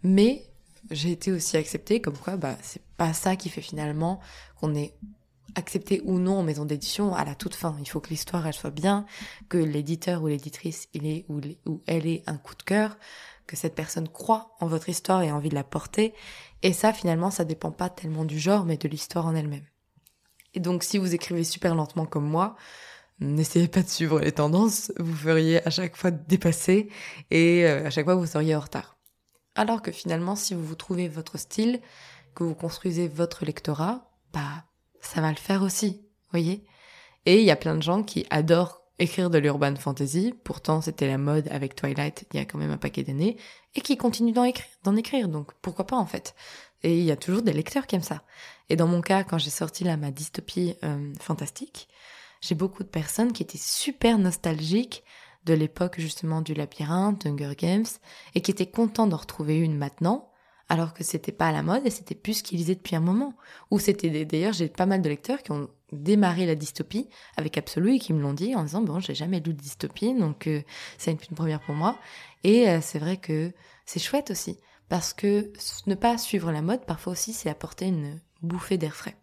Mais 0.02 0.44
j'ai 0.90 1.12
été 1.12 1.32
aussi 1.32 1.56
acceptée 1.56 2.00
comme 2.00 2.16
quoi 2.16 2.36
bah 2.36 2.56
c'est 2.62 2.82
pas 2.96 3.12
ça 3.12 3.36
qui 3.36 3.48
fait 3.48 3.60
finalement 3.60 4.20
qu'on 4.60 4.74
est 4.74 4.94
accepté 5.54 6.00
ou 6.04 6.18
non 6.18 6.38
en 6.38 6.42
maison 6.42 6.64
d'édition 6.64 7.14
à 7.14 7.24
la 7.24 7.34
toute 7.34 7.54
fin. 7.54 7.76
Il 7.80 7.88
faut 7.88 8.00
que 8.00 8.10
l'histoire 8.10 8.46
elle 8.46 8.54
soit 8.54 8.70
bien, 8.70 9.04
que 9.48 9.58
l'éditeur 9.58 10.22
ou 10.22 10.28
l'éditrice 10.28 10.88
il 10.94 11.06
est 11.06 11.24
ou, 11.28 11.40
ou 11.66 11.82
elle 11.86 12.06
ait 12.06 12.22
un 12.26 12.36
coup 12.36 12.54
de 12.54 12.62
cœur, 12.62 12.96
que 13.46 13.56
cette 13.56 13.74
personne 13.74 14.08
croit 14.08 14.54
en 14.60 14.66
votre 14.66 14.88
histoire 14.88 15.22
et 15.22 15.28
a 15.28 15.36
envie 15.36 15.50
de 15.50 15.54
la 15.54 15.64
porter. 15.64 16.14
Et 16.62 16.72
ça 16.72 16.92
finalement 16.92 17.30
ça 17.30 17.44
dépend 17.44 17.72
pas 17.72 17.90
tellement 17.90 18.24
du 18.24 18.38
genre 18.38 18.64
mais 18.64 18.76
de 18.76 18.88
l'histoire 18.88 19.26
en 19.26 19.34
elle-même. 19.34 19.66
Et 20.54 20.60
donc 20.60 20.82
si 20.82 20.98
vous 20.98 21.14
écrivez 21.14 21.44
super 21.44 21.74
lentement 21.74 22.06
comme 22.06 22.28
moi, 22.28 22.56
n'essayez 23.20 23.68
pas 23.68 23.82
de 23.82 23.88
suivre 23.88 24.20
les 24.20 24.32
tendances, 24.32 24.92
vous 24.98 25.14
feriez 25.14 25.66
à 25.66 25.70
chaque 25.70 25.96
fois 25.96 26.10
dépasser 26.10 26.88
et 27.30 27.64
euh, 27.64 27.86
à 27.86 27.90
chaque 27.90 28.04
fois 28.04 28.14
vous 28.14 28.26
seriez 28.26 28.54
en 28.54 28.60
retard. 28.60 28.96
Alors 29.54 29.82
que 29.82 29.92
finalement, 29.92 30.34
si 30.34 30.54
vous 30.54 30.64
vous 30.64 30.74
trouvez 30.74 31.08
votre 31.08 31.38
style, 31.38 31.80
que 32.34 32.44
vous 32.44 32.54
construisez 32.54 33.08
votre 33.08 33.44
lectorat, 33.44 34.10
bah, 34.32 34.64
ça 35.00 35.20
va 35.20 35.30
le 35.30 35.36
faire 35.36 35.62
aussi, 35.62 36.02
voyez. 36.30 36.64
Et 37.26 37.38
il 37.40 37.44
y 37.44 37.50
a 37.50 37.56
plein 37.56 37.76
de 37.76 37.82
gens 37.82 38.02
qui 38.02 38.26
adorent 38.30 38.82
écrire 38.98 39.30
de 39.30 39.38
l'urban 39.38 39.74
fantasy, 39.76 40.34
pourtant 40.44 40.80
c'était 40.80 41.06
la 41.06 41.18
mode 41.18 41.48
avec 41.48 41.74
Twilight 41.74 42.26
il 42.32 42.36
y 42.36 42.40
a 42.40 42.44
quand 42.44 42.58
même 42.58 42.70
un 42.70 42.78
paquet 42.78 43.02
d'années, 43.02 43.36
et 43.74 43.80
qui 43.80 43.96
continuent 43.96 44.32
d'en 44.32 44.44
écrire, 44.44 44.68
d'en 44.84 44.96
écrire, 44.96 45.28
donc 45.28 45.52
pourquoi 45.60 45.86
pas 45.86 45.96
en 45.96 46.06
fait? 46.06 46.34
Et 46.82 46.98
il 46.98 47.04
y 47.04 47.10
a 47.10 47.16
toujours 47.16 47.42
des 47.42 47.52
lecteurs 47.52 47.86
qui 47.86 47.96
aiment 47.96 48.02
ça. 48.02 48.22
Et 48.68 48.76
dans 48.76 48.86
mon 48.86 49.00
cas, 49.00 49.24
quand 49.24 49.38
j'ai 49.38 49.50
sorti 49.50 49.84
là 49.84 49.96
ma 49.96 50.10
dystopie 50.10 50.74
euh, 50.84 51.12
fantastique, 51.20 51.88
j'ai 52.40 52.54
beaucoup 52.54 52.82
de 52.82 52.88
personnes 52.88 53.32
qui 53.32 53.42
étaient 53.42 53.58
super 53.58 54.18
nostalgiques 54.18 55.04
de 55.44 55.54
l'époque 55.54 55.96
justement 55.98 56.40
du 56.40 56.54
labyrinthe, 56.54 57.26
Hunger 57.26 57.54
Games, 57.56 57.86
et 58.34 58.40
qui 58.40 58.50
étaient 58.50 58.66
contents 58.66 59.06
d'en 59.06 59.16
retrouver 59.16 59.58
une 59.58 59.76
maintenant, 59.76 60.30
alors 60.68 60.94
que 60.94 61.04
c'était 61.04 61.32
pas 61.32 61.48
à 61.48 61.52
la 61.52 61.62
mode 61.62 61.86
et 61.86 61.90
c'était 61.90 62.14
plus 62.14 62.34
ce 62.34 62.42
qu'ils 62.42 62.58
lisaient 62.58 62.74
depuis 62.74 62.96
un 62.96 63.00
moment. 63.00 63.34
Ou 63.70 63.78
c'était 63.78 64.24
d'ailleurs 64.24 64.52
j'ai 64.52 64.68
pas 64.68 64.86
mal 64.86 65.02
de 65.02 65.08
lecteurs 65.08 65.42
qui 65.42 65.52
ont 65.52 65.68
démarré 65.92 66.46
la 66.46 66.54
dystopie 66.54 67.08
avec 67.36 67.58
Absolu 67.58 67.96
et 67.96 67.98
qui 67.98 68.12
me 68.12 68.22
l'ont 68.22 68.32
dit 68.32 68.54
en 68.54 68.62
disant 68.62 68.80
bon 68.80 68.98
j'ai 68.98 69.14
jamais 69.14 69.40
lu 69.40 69.52
de 69.52 69.60
dystopie 69.60 70.14
donc 70.14 70.46
euh, 70.46 70.62
c'est 70.96 71.12
une, 71.12 71.36
première 71.36 71.60
pour 71.60 71.74
moi 71.74 71.98
et 72.44 72.68
euh, 72.70 72.78
c'est 72.80 72.98
vrai 72.98 73.18
que 73.18 73.52
c'est 73.84 74.00
chouette 74.00 74.30
aussi 74.30 74.56
parce 74.92 75.14
que 75.14 75.50
ne 75.86 75.94
pas 75.94 76.18
suivre 76.18 76.52
la 76.52 76.60
mode 76.60 76.84
parfois 76.84 77.14
aussi 77.14 77.32
c'est 77.32 77.48
apporter 77.48 77.86
une 77.86 78.20
bouffée 78.42 78.76
d'air 78.76 78.94
frais. 78.94 79.16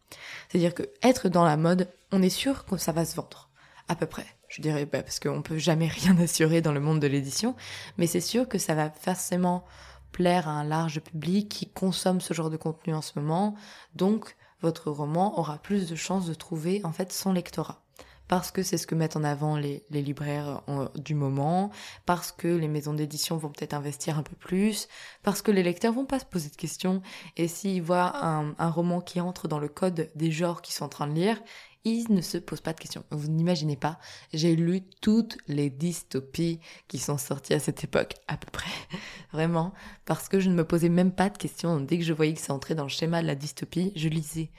C'est-à-dire 0.48 0.74
que 0.74 0.82
être 1.04 1.30
dans 1.30 1.46
la 1.46 1.58
mode, 1.58 1.88
on 2.12 2.24
est 2.24 2.32
sûr 2.32 2.66
que 2.66 2.78
ça 2.78 2.92
va 2.92 3.06
se 3.06 3.16
vendre 3.16 3.50
à 3.88 3.94
peu 3.94 4.08
près 4.08 4.26
je 4.48 4.64
dirais, 4.64 4.88
bah, 4.88 5.04
parce 5.04 5.20
qu'on 5.20 5.44
peut 5.44 5.60
jamais 5.60 5.88
rien 5.88 6.18
assurer 6.22 6.64
dans 6.64 6.72
le 6.72 6.80
monde 6.80 7.00
de 7.00 7.06
l'édition, 7.06 7.56
mais 8.00 8.08
c'est 8.08 8.20
sûr 8.20 8.50
que 8.50 8.58
ça 8.58 8.74
va 8.74 8.90
forcément 8.90 9.64
plaire 10.12 10.48
à 10.48 10.54
un 10.54 10.64
large 10.64 11.02
public 11.02 11.50
qui 11.50 11.70
consomme 11.70 12.20
ce 12.20 12.34
genre 12.34 12.50
de 12.50 12.58
contenu 12.58 12.96
en 12.96 13.04
ce 13.04 13.12
moment, 13.20 13.54
donc 13.94 14.38
votre 14.64 14.90
roman 14.90 15.38
aura 15.40 15.60
plus 15.60 15.88
de 15.88 15.96
chances 15.96 16.26
de 16.26 16.34
trouver 16.34 16.82
en 16.84 16.92
fait 16.92 17.14
son 17.14 17.32
lectorat. 17.32 17.84
Parce 18.30 18.52
que 18.52 18.62
c'est 18.62 18.78
ce 18.78 18.86
que 18.86 18.94
mettent 18.94 19.18
en 19.18 19.24
avant 19.24 19.58
les, 19.58 19.84
libraires 19.90 20.62
du 20.96 21.16
moment, 21.16 21.72
parce 22.06 22.32
que 22.32 22.48
les 22.48 22.68
maisons 22.68 22.94
d'édition 22.94 23.38
vont 23.38 23.50
peut-être 23.50 23.74
investir 23.74 24.20
un 24.20 24.24
peu 24.24 24.36
plus, 24.36 24.88
parce 25.24 25.42
que 25.42 25.50
les 25.50 25.64
lecteurs 25.64 25.94
vont 25.94 26.06
pas 26.06 26.20
se 26.20 26.26
poser 26.26 26.50
de 26.50 26.56
questions, 26.56 27.02
et 27.38 27.48
s'ils 27.48 27.82
voient 27.82 28.24
un, 28.24 28.70
roman 28.70 29.02
qui 29.02 29.20
entre 29.20 29.48
dans 29.48 29.58
le 29.58 29.68
code 29.68 30.12
des 30.14 30.32
genres 30.32 30.62
qu'ils 30.62 30.76
sont 30.76 30.86
en 30.86 30.90
train 30.90 31.08
de 31.08 31.14
lire, 31.14 31.42
il 31.86 32.06
ne 32.14 32.22
se 32.22 32.38
pose 32.38 32.62
pas 32.62 32.74
de 32.74 32.80
questions. 32.80 33.04
Vous 33.10 33.30
n'imaginez 33.30 33.78
pas, 33.78 33.98
j'ai 34.32 34.56
lu 34.56 34.82
toutes 35.02 35.40
les 35.48 35.72
dystopies 35.72 36.60
qui 36.88 37.00
sont 37.00 37.18
sorties 37.18 37.56
à 37.56 37.60
cette 37.60 37.84
époque, 37.84 38.14
à 38.28 38.38
peu 38.38 38.52
près, 38.52 38.70
vraiment, 39.34 39.74
parce 40.06 40.30
que 40.30 40.40
je 40.40 40.52
ne 40.52 40.56
me 40.56 40.66
posais 40.66 40.90
même 40.90 41.14
pas 41.14 41.32
de 41.32 41.38
questions. 41.40 41.80
Dès 41.80 41.98
que 41.98 42.04
je 42.04 42.14
voyais 42.14 42.36
que 42.36 42.42
ça 42.42 42.54
entrait 42.54 42.76
dans 42.76 42.84
le 42.84 42.90
schéma 42.90 43.24
de 43.24 43.28
la 43.28 43.36
dystopie, 43.36 43.92
je 43.96 44.08
lisais. 44.08 44.52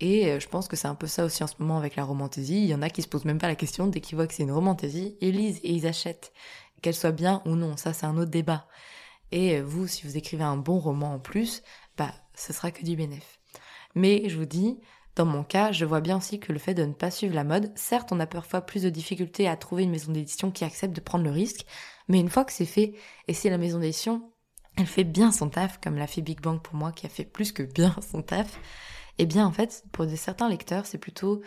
Et 0.00 0.26
euh, 0.26 0.40
je 0.40 0.48
pense 0.48 0.68
que 0.68 0.76
c'est 0.76 0.88
un 0.88 0.94
peu 0.94 1.06
ça 1.06 1.24
aussi 1.24 1.42
en 1.42 1.46
ce 1.46 1.54
moment 1.58 1.78
avec 1.78 1.96
la 1.96 2.04
romantaisie. 2.04 2.62
Il 2.62 2.66
y 2.66 2.74
en 2.74 2.82
a 2.82 2.90
qui 2.90 3.02
se 3.02 3.08
posent 3.08 3.24
même 3.24 3.38
pas 3.38 3.48
la 3.48 3.56
question 3.56 3.86
dès 3.86 4.00
qu'ils 4.00 4.16
voient 4.16 4.26
que 4.26 4.34
c'est 4.34 4.44
une 4.44 4.52
romantaisie, 4.52 5.16
ils 5.20 5.34
lisent 5.34 5.60
et 5.62 5.72
ils 5.72 5.86
achètent. 5.86 6.32
Qu'elle 6.80 6.94
soit 6.94 7.12
bien 7.12 7.42
ou 7.44 7.56
non, 7.56 7.76
ça 7.76 7.92
c'est 7.92 8.06
un 8.06 8.16
autre 8.16 8.30
débat. 8.30 8.68
Et 9.32 9.56
euh, 9.56 9.62
vous, 9.64 9.86
si 9.86 10.06
vous 10.06 10.16
écrivez 10.16 10.44
un 10.44 10.56
bon 10.56 10.78
roman 10.78 11.14
en 11.14 11.18
plus, 11.18 11.62
bah, 11.96 12.12
ce 12.34 12.52
sera 12.52 12.70
que 12.70 12.84
du 12.84 12.96
bénéf. 12.96 13.40
Mais 13.94 14.28
je 14.28 14.38
vous 14.38 14.44
dis, 14.44 14.78
dans 15.16 15.26
mon 15.26 15.42
cas, 15.42 15.72
je 15.72 15.84
vois 15.84 16.00
bien 16.00 16.18
aussi 16.18 16.38
que 16.38 16.52
le 16.52 16.60
fait 16.60 16.74
de 16.74 16.84
ne 16.84 16.92
pas 16.92 17.10
suivre 17.10 17.34
la 17.34 17.42
mode, 17.42 17.72
certes, 17.74 18.12
on 18.12 18.20
a 18.20 18.26
parfois 18.26 18.60
plus 18.60 18.84
de 18.84 18.90
difficultés 18.90 19.48
à 19.48 19.56
trouver 19.56 19.82
une 19.82 19.90
maison 19.90 20.12
d'édition 20.12 20.52
qui 20.52 20.64
accepte 20.64 20.94
de 20.94 21.00
prendre 21.00 21.24
le 21.24 21.30
risque, 21.30 21.66
mais 22.06 22.20
une 22.20 22.30
fois 22.30 22.44
que 22.44 22.52
c'est 22.52 22.64
fait, 22.64 22.94
et 23.26 23.34
si 23.34 23.50
la 23.50 23.58
maison 23.58 23.80
d'édition, 23.80 24.30
elle 24.76 24.86
fait 24.86 25.04
bien 25.04 25.32
son 25.32 25.48
taf, 25.48 25.80
comme 25.80 25.96
l'a 25.96 26.06
fait 26.06 26.22
Big 26.22 26.40
Bang 26.40 26.62
pour 26.62 26.76
moi, 26.76 26.92
qui 26.92 27.04
a 27.04 27.08
fait 27.08 27.24
plus 27.24 27.50
que 27.50 27.64
bien 27.64 27.96
son 28.12 28.22
taf, 28.22 28.60
eh 29.18 29.26
bien, 29.26 29.46
en 29.46 29.52
fait, 29.52 29.84
pour 29.92 30.06
certains 30.16 30.48
lecteurs, 30.48 30.86
c'est 30.86 30.98
plutôt 30.98 31.42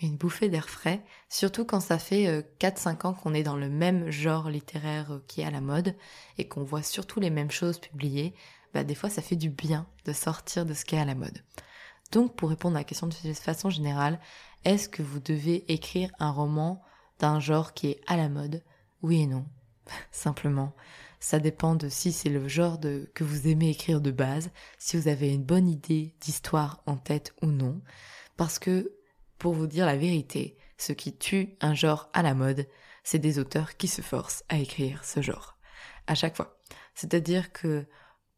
une 0.00 0.16
bouffée 0.16 0.48
d'air 0.48 0.68
frais, 0.68 1.04
surtout 1.28 1.64
quand 1.64 1.80
ça 1.80 1.98
fait 1.98 2.44
4-5 2.58 2.88
euh, 3.04 3.08
ans 3.08 3.14
qu'on 3.14 3.34
est 3.34 3.42
dans 3.44 3.56
le 3.56 3.68
même 3.68 4.10
genre 4.10 4.50
littéraire 4.50 5.12
euh, 5.12 5.24
qui 5.28 5.42
est 5.42 5.44
à 5.44 5.50
la 5.50 5.60
mode, 5.60 5.94
et 6.38 6.48
qu'on 6.48 6.64
voit 6.64 6.82
surtout 6.82 7.20
les 7.20 7.30
mêmes 7.30 7.50
choses 7.50 7.78
publiées, 7.78 8.34
bah, 8.74 8.84
des 8.84 8.94
fois, 8.94 9.10
ça 9.10 9.22
fait 9.22 9.36
du 9.36 9.50
bien 9.50 9.86
de 10.04 10.12
sortir 10.12 10.66
de 10.66 10.74
ce 10.74 10.84
qui 10.84 10.96
est 10.96 11.00
à 11.00 11.04
la 11.04 11.14
mode. 11.14 11.44
Donc 12.10 12.36
pour 12.36 12.50
répondre 12.50 12.76
à 12.76 12.80
la 12.80 12.84
question 12.84 13.06
de 13.06 13.32
façon 13.32 13.70
générale, 13.70 14.20
est-ce 14.64 14.88
que 14.88 15.02
vous 15.02 15.18
devez 15.18 15.72
écrire 15.72 16.10
un 16.18 16.30
roman 16.30 16.82
d'un 17.18 17.40
genre 17.40 17.72
qui 17.72 17.88
est 17.88 18.00
à 18.06 18.16
la 18.16 18.28
mode? 18.28 18.62
Oui 19.02 19.22
et 19.22 19.26
non. 19.26 19.46
Simplement, 20.12 20.74
ça 21.22 21.38
dépend 21.38 21.76
de 21.76 21.88
si 21.88 22.10
c'est 22.10 22.28
le 22.28 22.48
genre 22.48 22.80
que 23.14 23.22
vous 23.22 23.46
aimez 23.46 23.70
écrire 23.70 24.00
de 24.00 24.10
base, 24.10 24.50
si 24.76 24.96
vous 24.96 25.06
avez 25.06 25.32
une 25.32 25.44
bonne 25.44 25.68
idée 25.68 26.16
d'histoire 26.20 26.82
en 26.84 26.96
tête 26.96 27.32
ou 27.42 27.46
non. 27.46 27.80
Parce 28.36 28.58
que, 28.58 28.92
pour 29.38 29.54
vous 29.54 29.68
dire 29.68 29.86
la 29.86 29.96
vérité, 29.96 30.58
ce 30.78 30.92
qui 30.92 31.16
tue 31.16 31.54
un 31.60 31.74
genre 31.74 32.10
à 32.12 32.22
la 32.22 32.34
mode, 32.34 32.66
c'est 33.04 33.20
des 33.20 33.38
auteurs 33.38 33.76
qui 33.76 33.86
se 33.86 34.02
forcent 34.02 34.42
à 34.48 34.58
écrire 34.58 35.04
ce 35.04 35.22
genre. 35.22 35.56
À 36.08 36.16
chaque 36.16 36.36
fois. 36.36 36.60
C'est-à-dire 36.96 37.52
que 37.52 37.86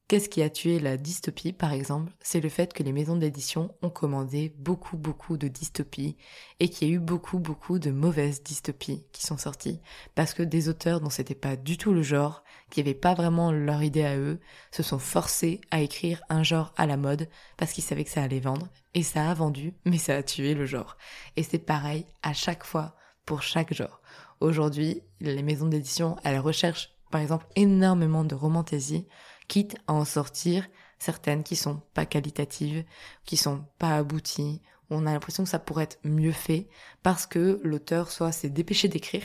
Qu'est-ce 0.07 0.29
qui 0.29 0.43
a 0.43 0.51
tué 0.51 0.81
la 0.81 0.99
dystopie, 0.99 1.55
par 1.55 1.73
exemple? 1.73 2.13
C'est 2.21 2.43
le 2.43 2.51
fait 2.51 2.75
que 2.75 2.83
les 2.83 2.93
maisons 2.93 3.17
d'édition 3.17 3.75
ont 3.81 3.89
commandé 3.89 4.55
beaucoup, 4.59 4.99
beaucoup 4.99 5.39
de 5.39 5.49
dystopies 5.49 6.19
et 6.61 6.69
qu'il 6.69 6.89
y 6.89 6.91
a 6.91 6.95
eu 6.95 6.99
beaucoup, 6.99 7.39
beaucoup 7.39 7.79
de 7.79 7.91
mauvaises 7.91 8.43
dystopies 8.43 9.07
qui 9.13 9.25
sont 9.25 9.39
sorties 9.39 9.81
parce 10.15 10.35
que 10.35 10.43
des 10.43 10.69
auteurs 10.69 11.01
dont 11.01 11.09
c'était 11.09 11.35
pas 11.35 11.57
du 11.57 11.79
tout 11.79 11.95
le 11.95 12.03
genre, 12.03 12.45
qui 12.71 12.81
n'avaient 12.81 12.93
pas 12.93 13.15
vraiment 13.15 13.51
leur 13.51 13.83
idée 13.83 14.05
à 14.05 14.19
eux, 14.19 14.41
se 14.73 14.83
sont 14.83 14.99
forcés 14.99 15.63
à 15.71 15.81
écrire 15.81 16.23
un 16.29 16.43
genre 16.43 16.75
à 16.77 16.85
la 16.85 16.99
mode 16.99 17.27
parce 17.57 17.73
qu'ils 17.73 17.85
savaient 17.85 18.05
que 18.05 18.11
ça 18.11 18.23
allait 18.23 18.41
vendre 18.41 18.69
et 18.93 19.03
ça 19.03 19.31
a 19.31 19.33
vendu, 19.33 19.73
mais 19.87 19.97
ça 19.97 20.17
a 20.17 20.23
tué 20.23 20.53
le 20.53 20.67
genre. 20.67 20.99
Et 21.37 21.43
c'est 21.43 21.57
pareil 21.57 22.05
à 22.23 22.35
chaque 22.35 22.65
fois 22.65 22.95
pour 23.25 23.41
chaque 23.41 23.73
genre. 23.73 24.03
Aujourd'hui, 24.41 25.01
les 25.21 25.43
maisons 25.43 25.69
d'édition, 25.69 26.17
elles 26.25 26.41
recherchent 26.41 26.91
par 27.11 27.23
exemple 27.23 27.47
énormément 27.57 28.25
de 28.25 28.35
romantaisie 28.35 29.07
quitte 29.49 29.77
à 29.87 29.93
en 29.93 30.05
sortir 30.05 30.67
certaines 30.99 31.43
qui 31.43 31.57
sont 31.57 31.83
pas 31.93 32.07
qualitatives, 32.07 32.85
qui 33.25 33.37
sont 33.37 33.65
pas 33.79 33.97
abouties, 33.97 34.61
on 34.91 35.07
a 35.07 35.13
l'impression 35.13 35.45
que 35.45 35.51
ça 35.51 35.59
pourrait 35.59 35.85
être 35.85 35.99
mieux 36.05 36.33
fait 36.33 36.69
parce 37.03 37.27
que 37.27 37.61
l'auteur 37.63 38.11
soit 38.11 38.33
s'est 38.33 38.51
dépêché 38.51 38.89
d'écrire 38.89 39.25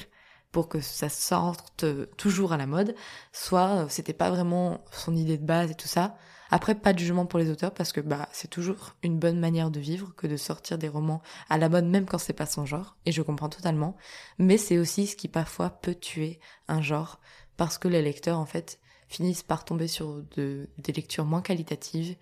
pour 0.51 0.67
que 0.67 0.79
ça 0.79 1.09
sorte 1.09 1.85
toujours 2.17 2.53
à 2.53 2.57
la 2.57 2.65
mode, 2.65 2.95
soit 3.31 3.85
c'était 3.89 4.13
pas 4.13 4.31
vraiment 4.31 4.83
son 4.91 5.15
idée 5.15 5.37
de 5.37 5.45
base 5.45 5.71
et 5.71 5.75
tout 5.75 5.87
ça. 5.87 6.17
Après, 6.49 6.73
pas 6.73 6.93
de 6.93 6.99
jugement 6.99 7.27
pour 7.27 7.37
les 7.37 7.51
auteurs 7.51 7.73
parce 7.73 7.91
que 7.91 8.01
bah 8.01 8.27
c'est 8.31 8.47
toujours 8.47 8.95
une 9.03 9.19
bonne 9.19 9.39
manière 9.39 9.69
de 9.69 9.79
vivre 9.79 10.15
que 10.15 10.25
de 10.25 10.37
sortir 10.37 10.79
des 10.79 10.87
romans 10.87 11.21
à 11.49 11.59
la 11.59 11.69
mode 11.69 11.85
même 11.85 12.07
quand 12.07 12.17
c'est 12.17 12.33
pas 12.33 12.47
son 12.47 12.65
genre 12.65 12.97
et 13.05 13.11
je 13.11 13.21
comprends 13.21 13.49
totalement. 13.49 13.95
Mais 14.39 14.57
c'est 14.57 14.79
aussi 14.79 15.05
ce 15.05 15.15
qui 15.15 15.27
parfois 15.27 15.69
peut 15.69 15.93
tuer 15.93 16.39
un 16.67 16.81
genre 16.81 17.19
parce 17.55 17.77
que 17.77 17.87
les 17.87 18.01
lecteurs 18.01 18.39
en 18.39 18.47
fait 18.47 18.79
finissent 19.09 19.43
par 19.43 19.65
tomber 19.65 19.87
sur 19.87 20.23
de, 20.37 20.69
des 20.77 20.93
lectures 20.93 21.25
moins 21.25 21.41
qualitatives, 21.41 22.15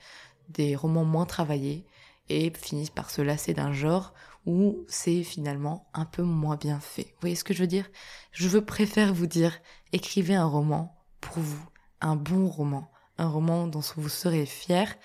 des 0.50 0.76
romans 0.76 1.06
moins 1.06 1.26
travaillés, 1.26 1.86
et 2.30 2.52
finissent 2.52 2.90
par 2.90 3.10
se 3.10 3.22
lasser 3.22 3.54
d'un 3.54 3.72
genre 3.72 4.14
ou 4.46 4.86
c'est 4.88 5.24
finalement 5.24 5.88
un 5.94 6.06
peu 6.06 6.24
moins 6.24 6.56
bien 6.56 6.80
fait. 6.80 7.04
Vous 7.04 7.22
voyez 7.22 7.36
ce 7.36 7.44
que 7.44 7.54
je 7.54 7.62
veux 7.62 7.68
dire? 7.68 7.90
Je 8.32 8.48
veux 8.48 8.64
préfère 8.64 9.14
vous 9.14 9.28
dire, 9.28 9.60
écrivez 9.92 10.36
un 10.36 10.46
roman 10.46 10.98
pour 11.20 11.40
vous, 11.40 11.66
un 12.00 12.16
bon 12.16 12.48
roman, 12.48 12.90
un 13.18 13.28
roman 13.28 13.68
dont 13.68 13.82
vous 13.98 14.10
serez 14.10 14.46
fier, 14.46 14.96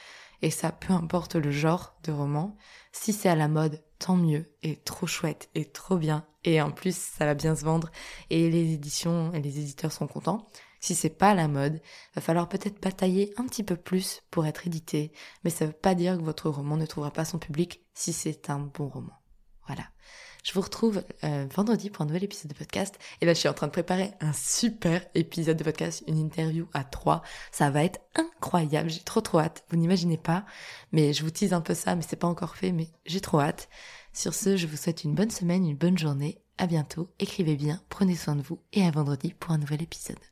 et 0.42 0.50
ça 0.50 0.70
peu 0.70 0.92
importe 0.92 1.34
le 1.34 1.50
genre 1.50 1.94
de 2.04 2.12
roman. 2.12 2.56
Si 2.92 3.12
c'est 3.12 3.28
à 3.28 3.34
la 3.34 3.48
mode, 3.48 3.82
tant 3.98 4.16
mieux, 4.16 4.52
et 4.62 4.76
trop 4.76 5.06
chouette, 5.06 5.48
et 5.56 5.64
trop 5.64 5.96
bien, 5.96 6.24
et 6.44 6.60
en 6.62 6.70
plus 6.70 6.96
ça 6.96 7.26
va 7.26 7.34
bien 7.34 7.56
se 7.56 7.64
vendre, 7.64 7.90
et 8.30 8.48
les 8.48 8.72
éditions 8.72 9.32
et 9.32 9.40
les 9.40 9.58
éditeurs 9.58 9.92
sont 9.92 10.06
contents. 10.06 10.46
Si 10.82 10.96
c'est 10.96 11.10
pas 11.10 11.32
la 11.32 11.46
mode, 11.46 11.80
va 12.16 12.20
falloir 12.20 12.48
peut-être 12.48 12.82
batailler 12.82 13.32
un 13.36 13.46
petit 13.46 13.62
peu 13.62 13.76
plus 13.76 14.20
pour 14.32 14.46
être 14.46 14.66
édité, 14.66 15.12
mais 15.44 15.50
ça 15.50 15.64
veut 15.64 15.72
pas 15.72 15.94
dire 15.94 16.18
que 16.18 16.24
votre 16.24 16.50
roman 16.50 16.76
ne 16.76 16.86
trouvera 16.86 17.12
pas 17.12 17.24
son 17.24 17.38
public 17.38 17.82
si 17.94 18.12
c'est 18.12 18.50
un 18.50 18.58
bon 18.58 18.88
roman. 18.88 19.12
Voilà. 19.68 19.84
Je 20.42 20.52
vous 20.54 20.60
retrouve 20.60 21.04
euh, 21.22 21.46
vendredi 21.54 21.88
pour 21.88 22.02
un 22.02 22.06
nouvel 22.06 22.24
épisode 22.24 22.50
de 22.50 22.58
podcast. 22.58 22.98
Et 23.20 23.26
là, 23.26 23.32
je 23.32 23.38
suis 23.38 23.48
en 23.48 23.54
train 23.54 23.68
de 23.68 23.72
préparer 23.72 24.12
un 24.20 24.32
super 24.32 25.06
épisode 25.14 25.56
de 25.56 25.62
podcast, 25.62 26.02
une 26.08 26.18
interview 26.18 26.66
à 26.74 26.82
trois. 26.82 27.22
Ça 27.52 27.70
va 27.70 27.84
être 27.84 28.00
incroyable. 28.16 28.90
J'ai 28.90 29.04
trop 29.04 29.20
trop 29.20 29.38
hâte. 29.38 29.64
Vous 29.70 29.76
n'imaginez 29.76 30.18
pas. 30.18 30.44
Mais 30.90 31.12
je 31.12 31.22
vous 31.22 31.30
tease 31.30 31.52
un 31.52 31.60
peu 31.60 31.74
ça, 31.74 31.94
mais 31.94 32.02
c'est 32.02 32.16
pas 32.16 32.26
encore 32.26 32.56
fait, 32.56 32.72
mais 32.72 32.88
j'ai 33.06 33.20
trop 33.20 33.38
hâte. 33.38 33.68
Sur 34.12 34.34
ce, 34.34 34.56
je 34.56 34.66
vous 34.66 34.76
souhaite 34.76 35.04
une 35.04 35.14
bonne 35.14 35.30
semaine, 35.30 35.64
une 35.64 35.76
bonne 35.76 35.96
journée. 35.96 36.42
À 36.58 36.66
bientôt. 36.66 37.08
Écrivez 37.20 37.54
bien, 37.54 37.80
prenez 37.88 38.16
soin 38.16 38.34
de 38.34 38.42
vous 38.42 38.60
et 38.72 38.84
à 38.84 38.90
vendredi 38.90 39.32
pour 39.38 39.52
un 39.52 39.58
nouvel 39.58 39.80
épisode. 39.80 40.31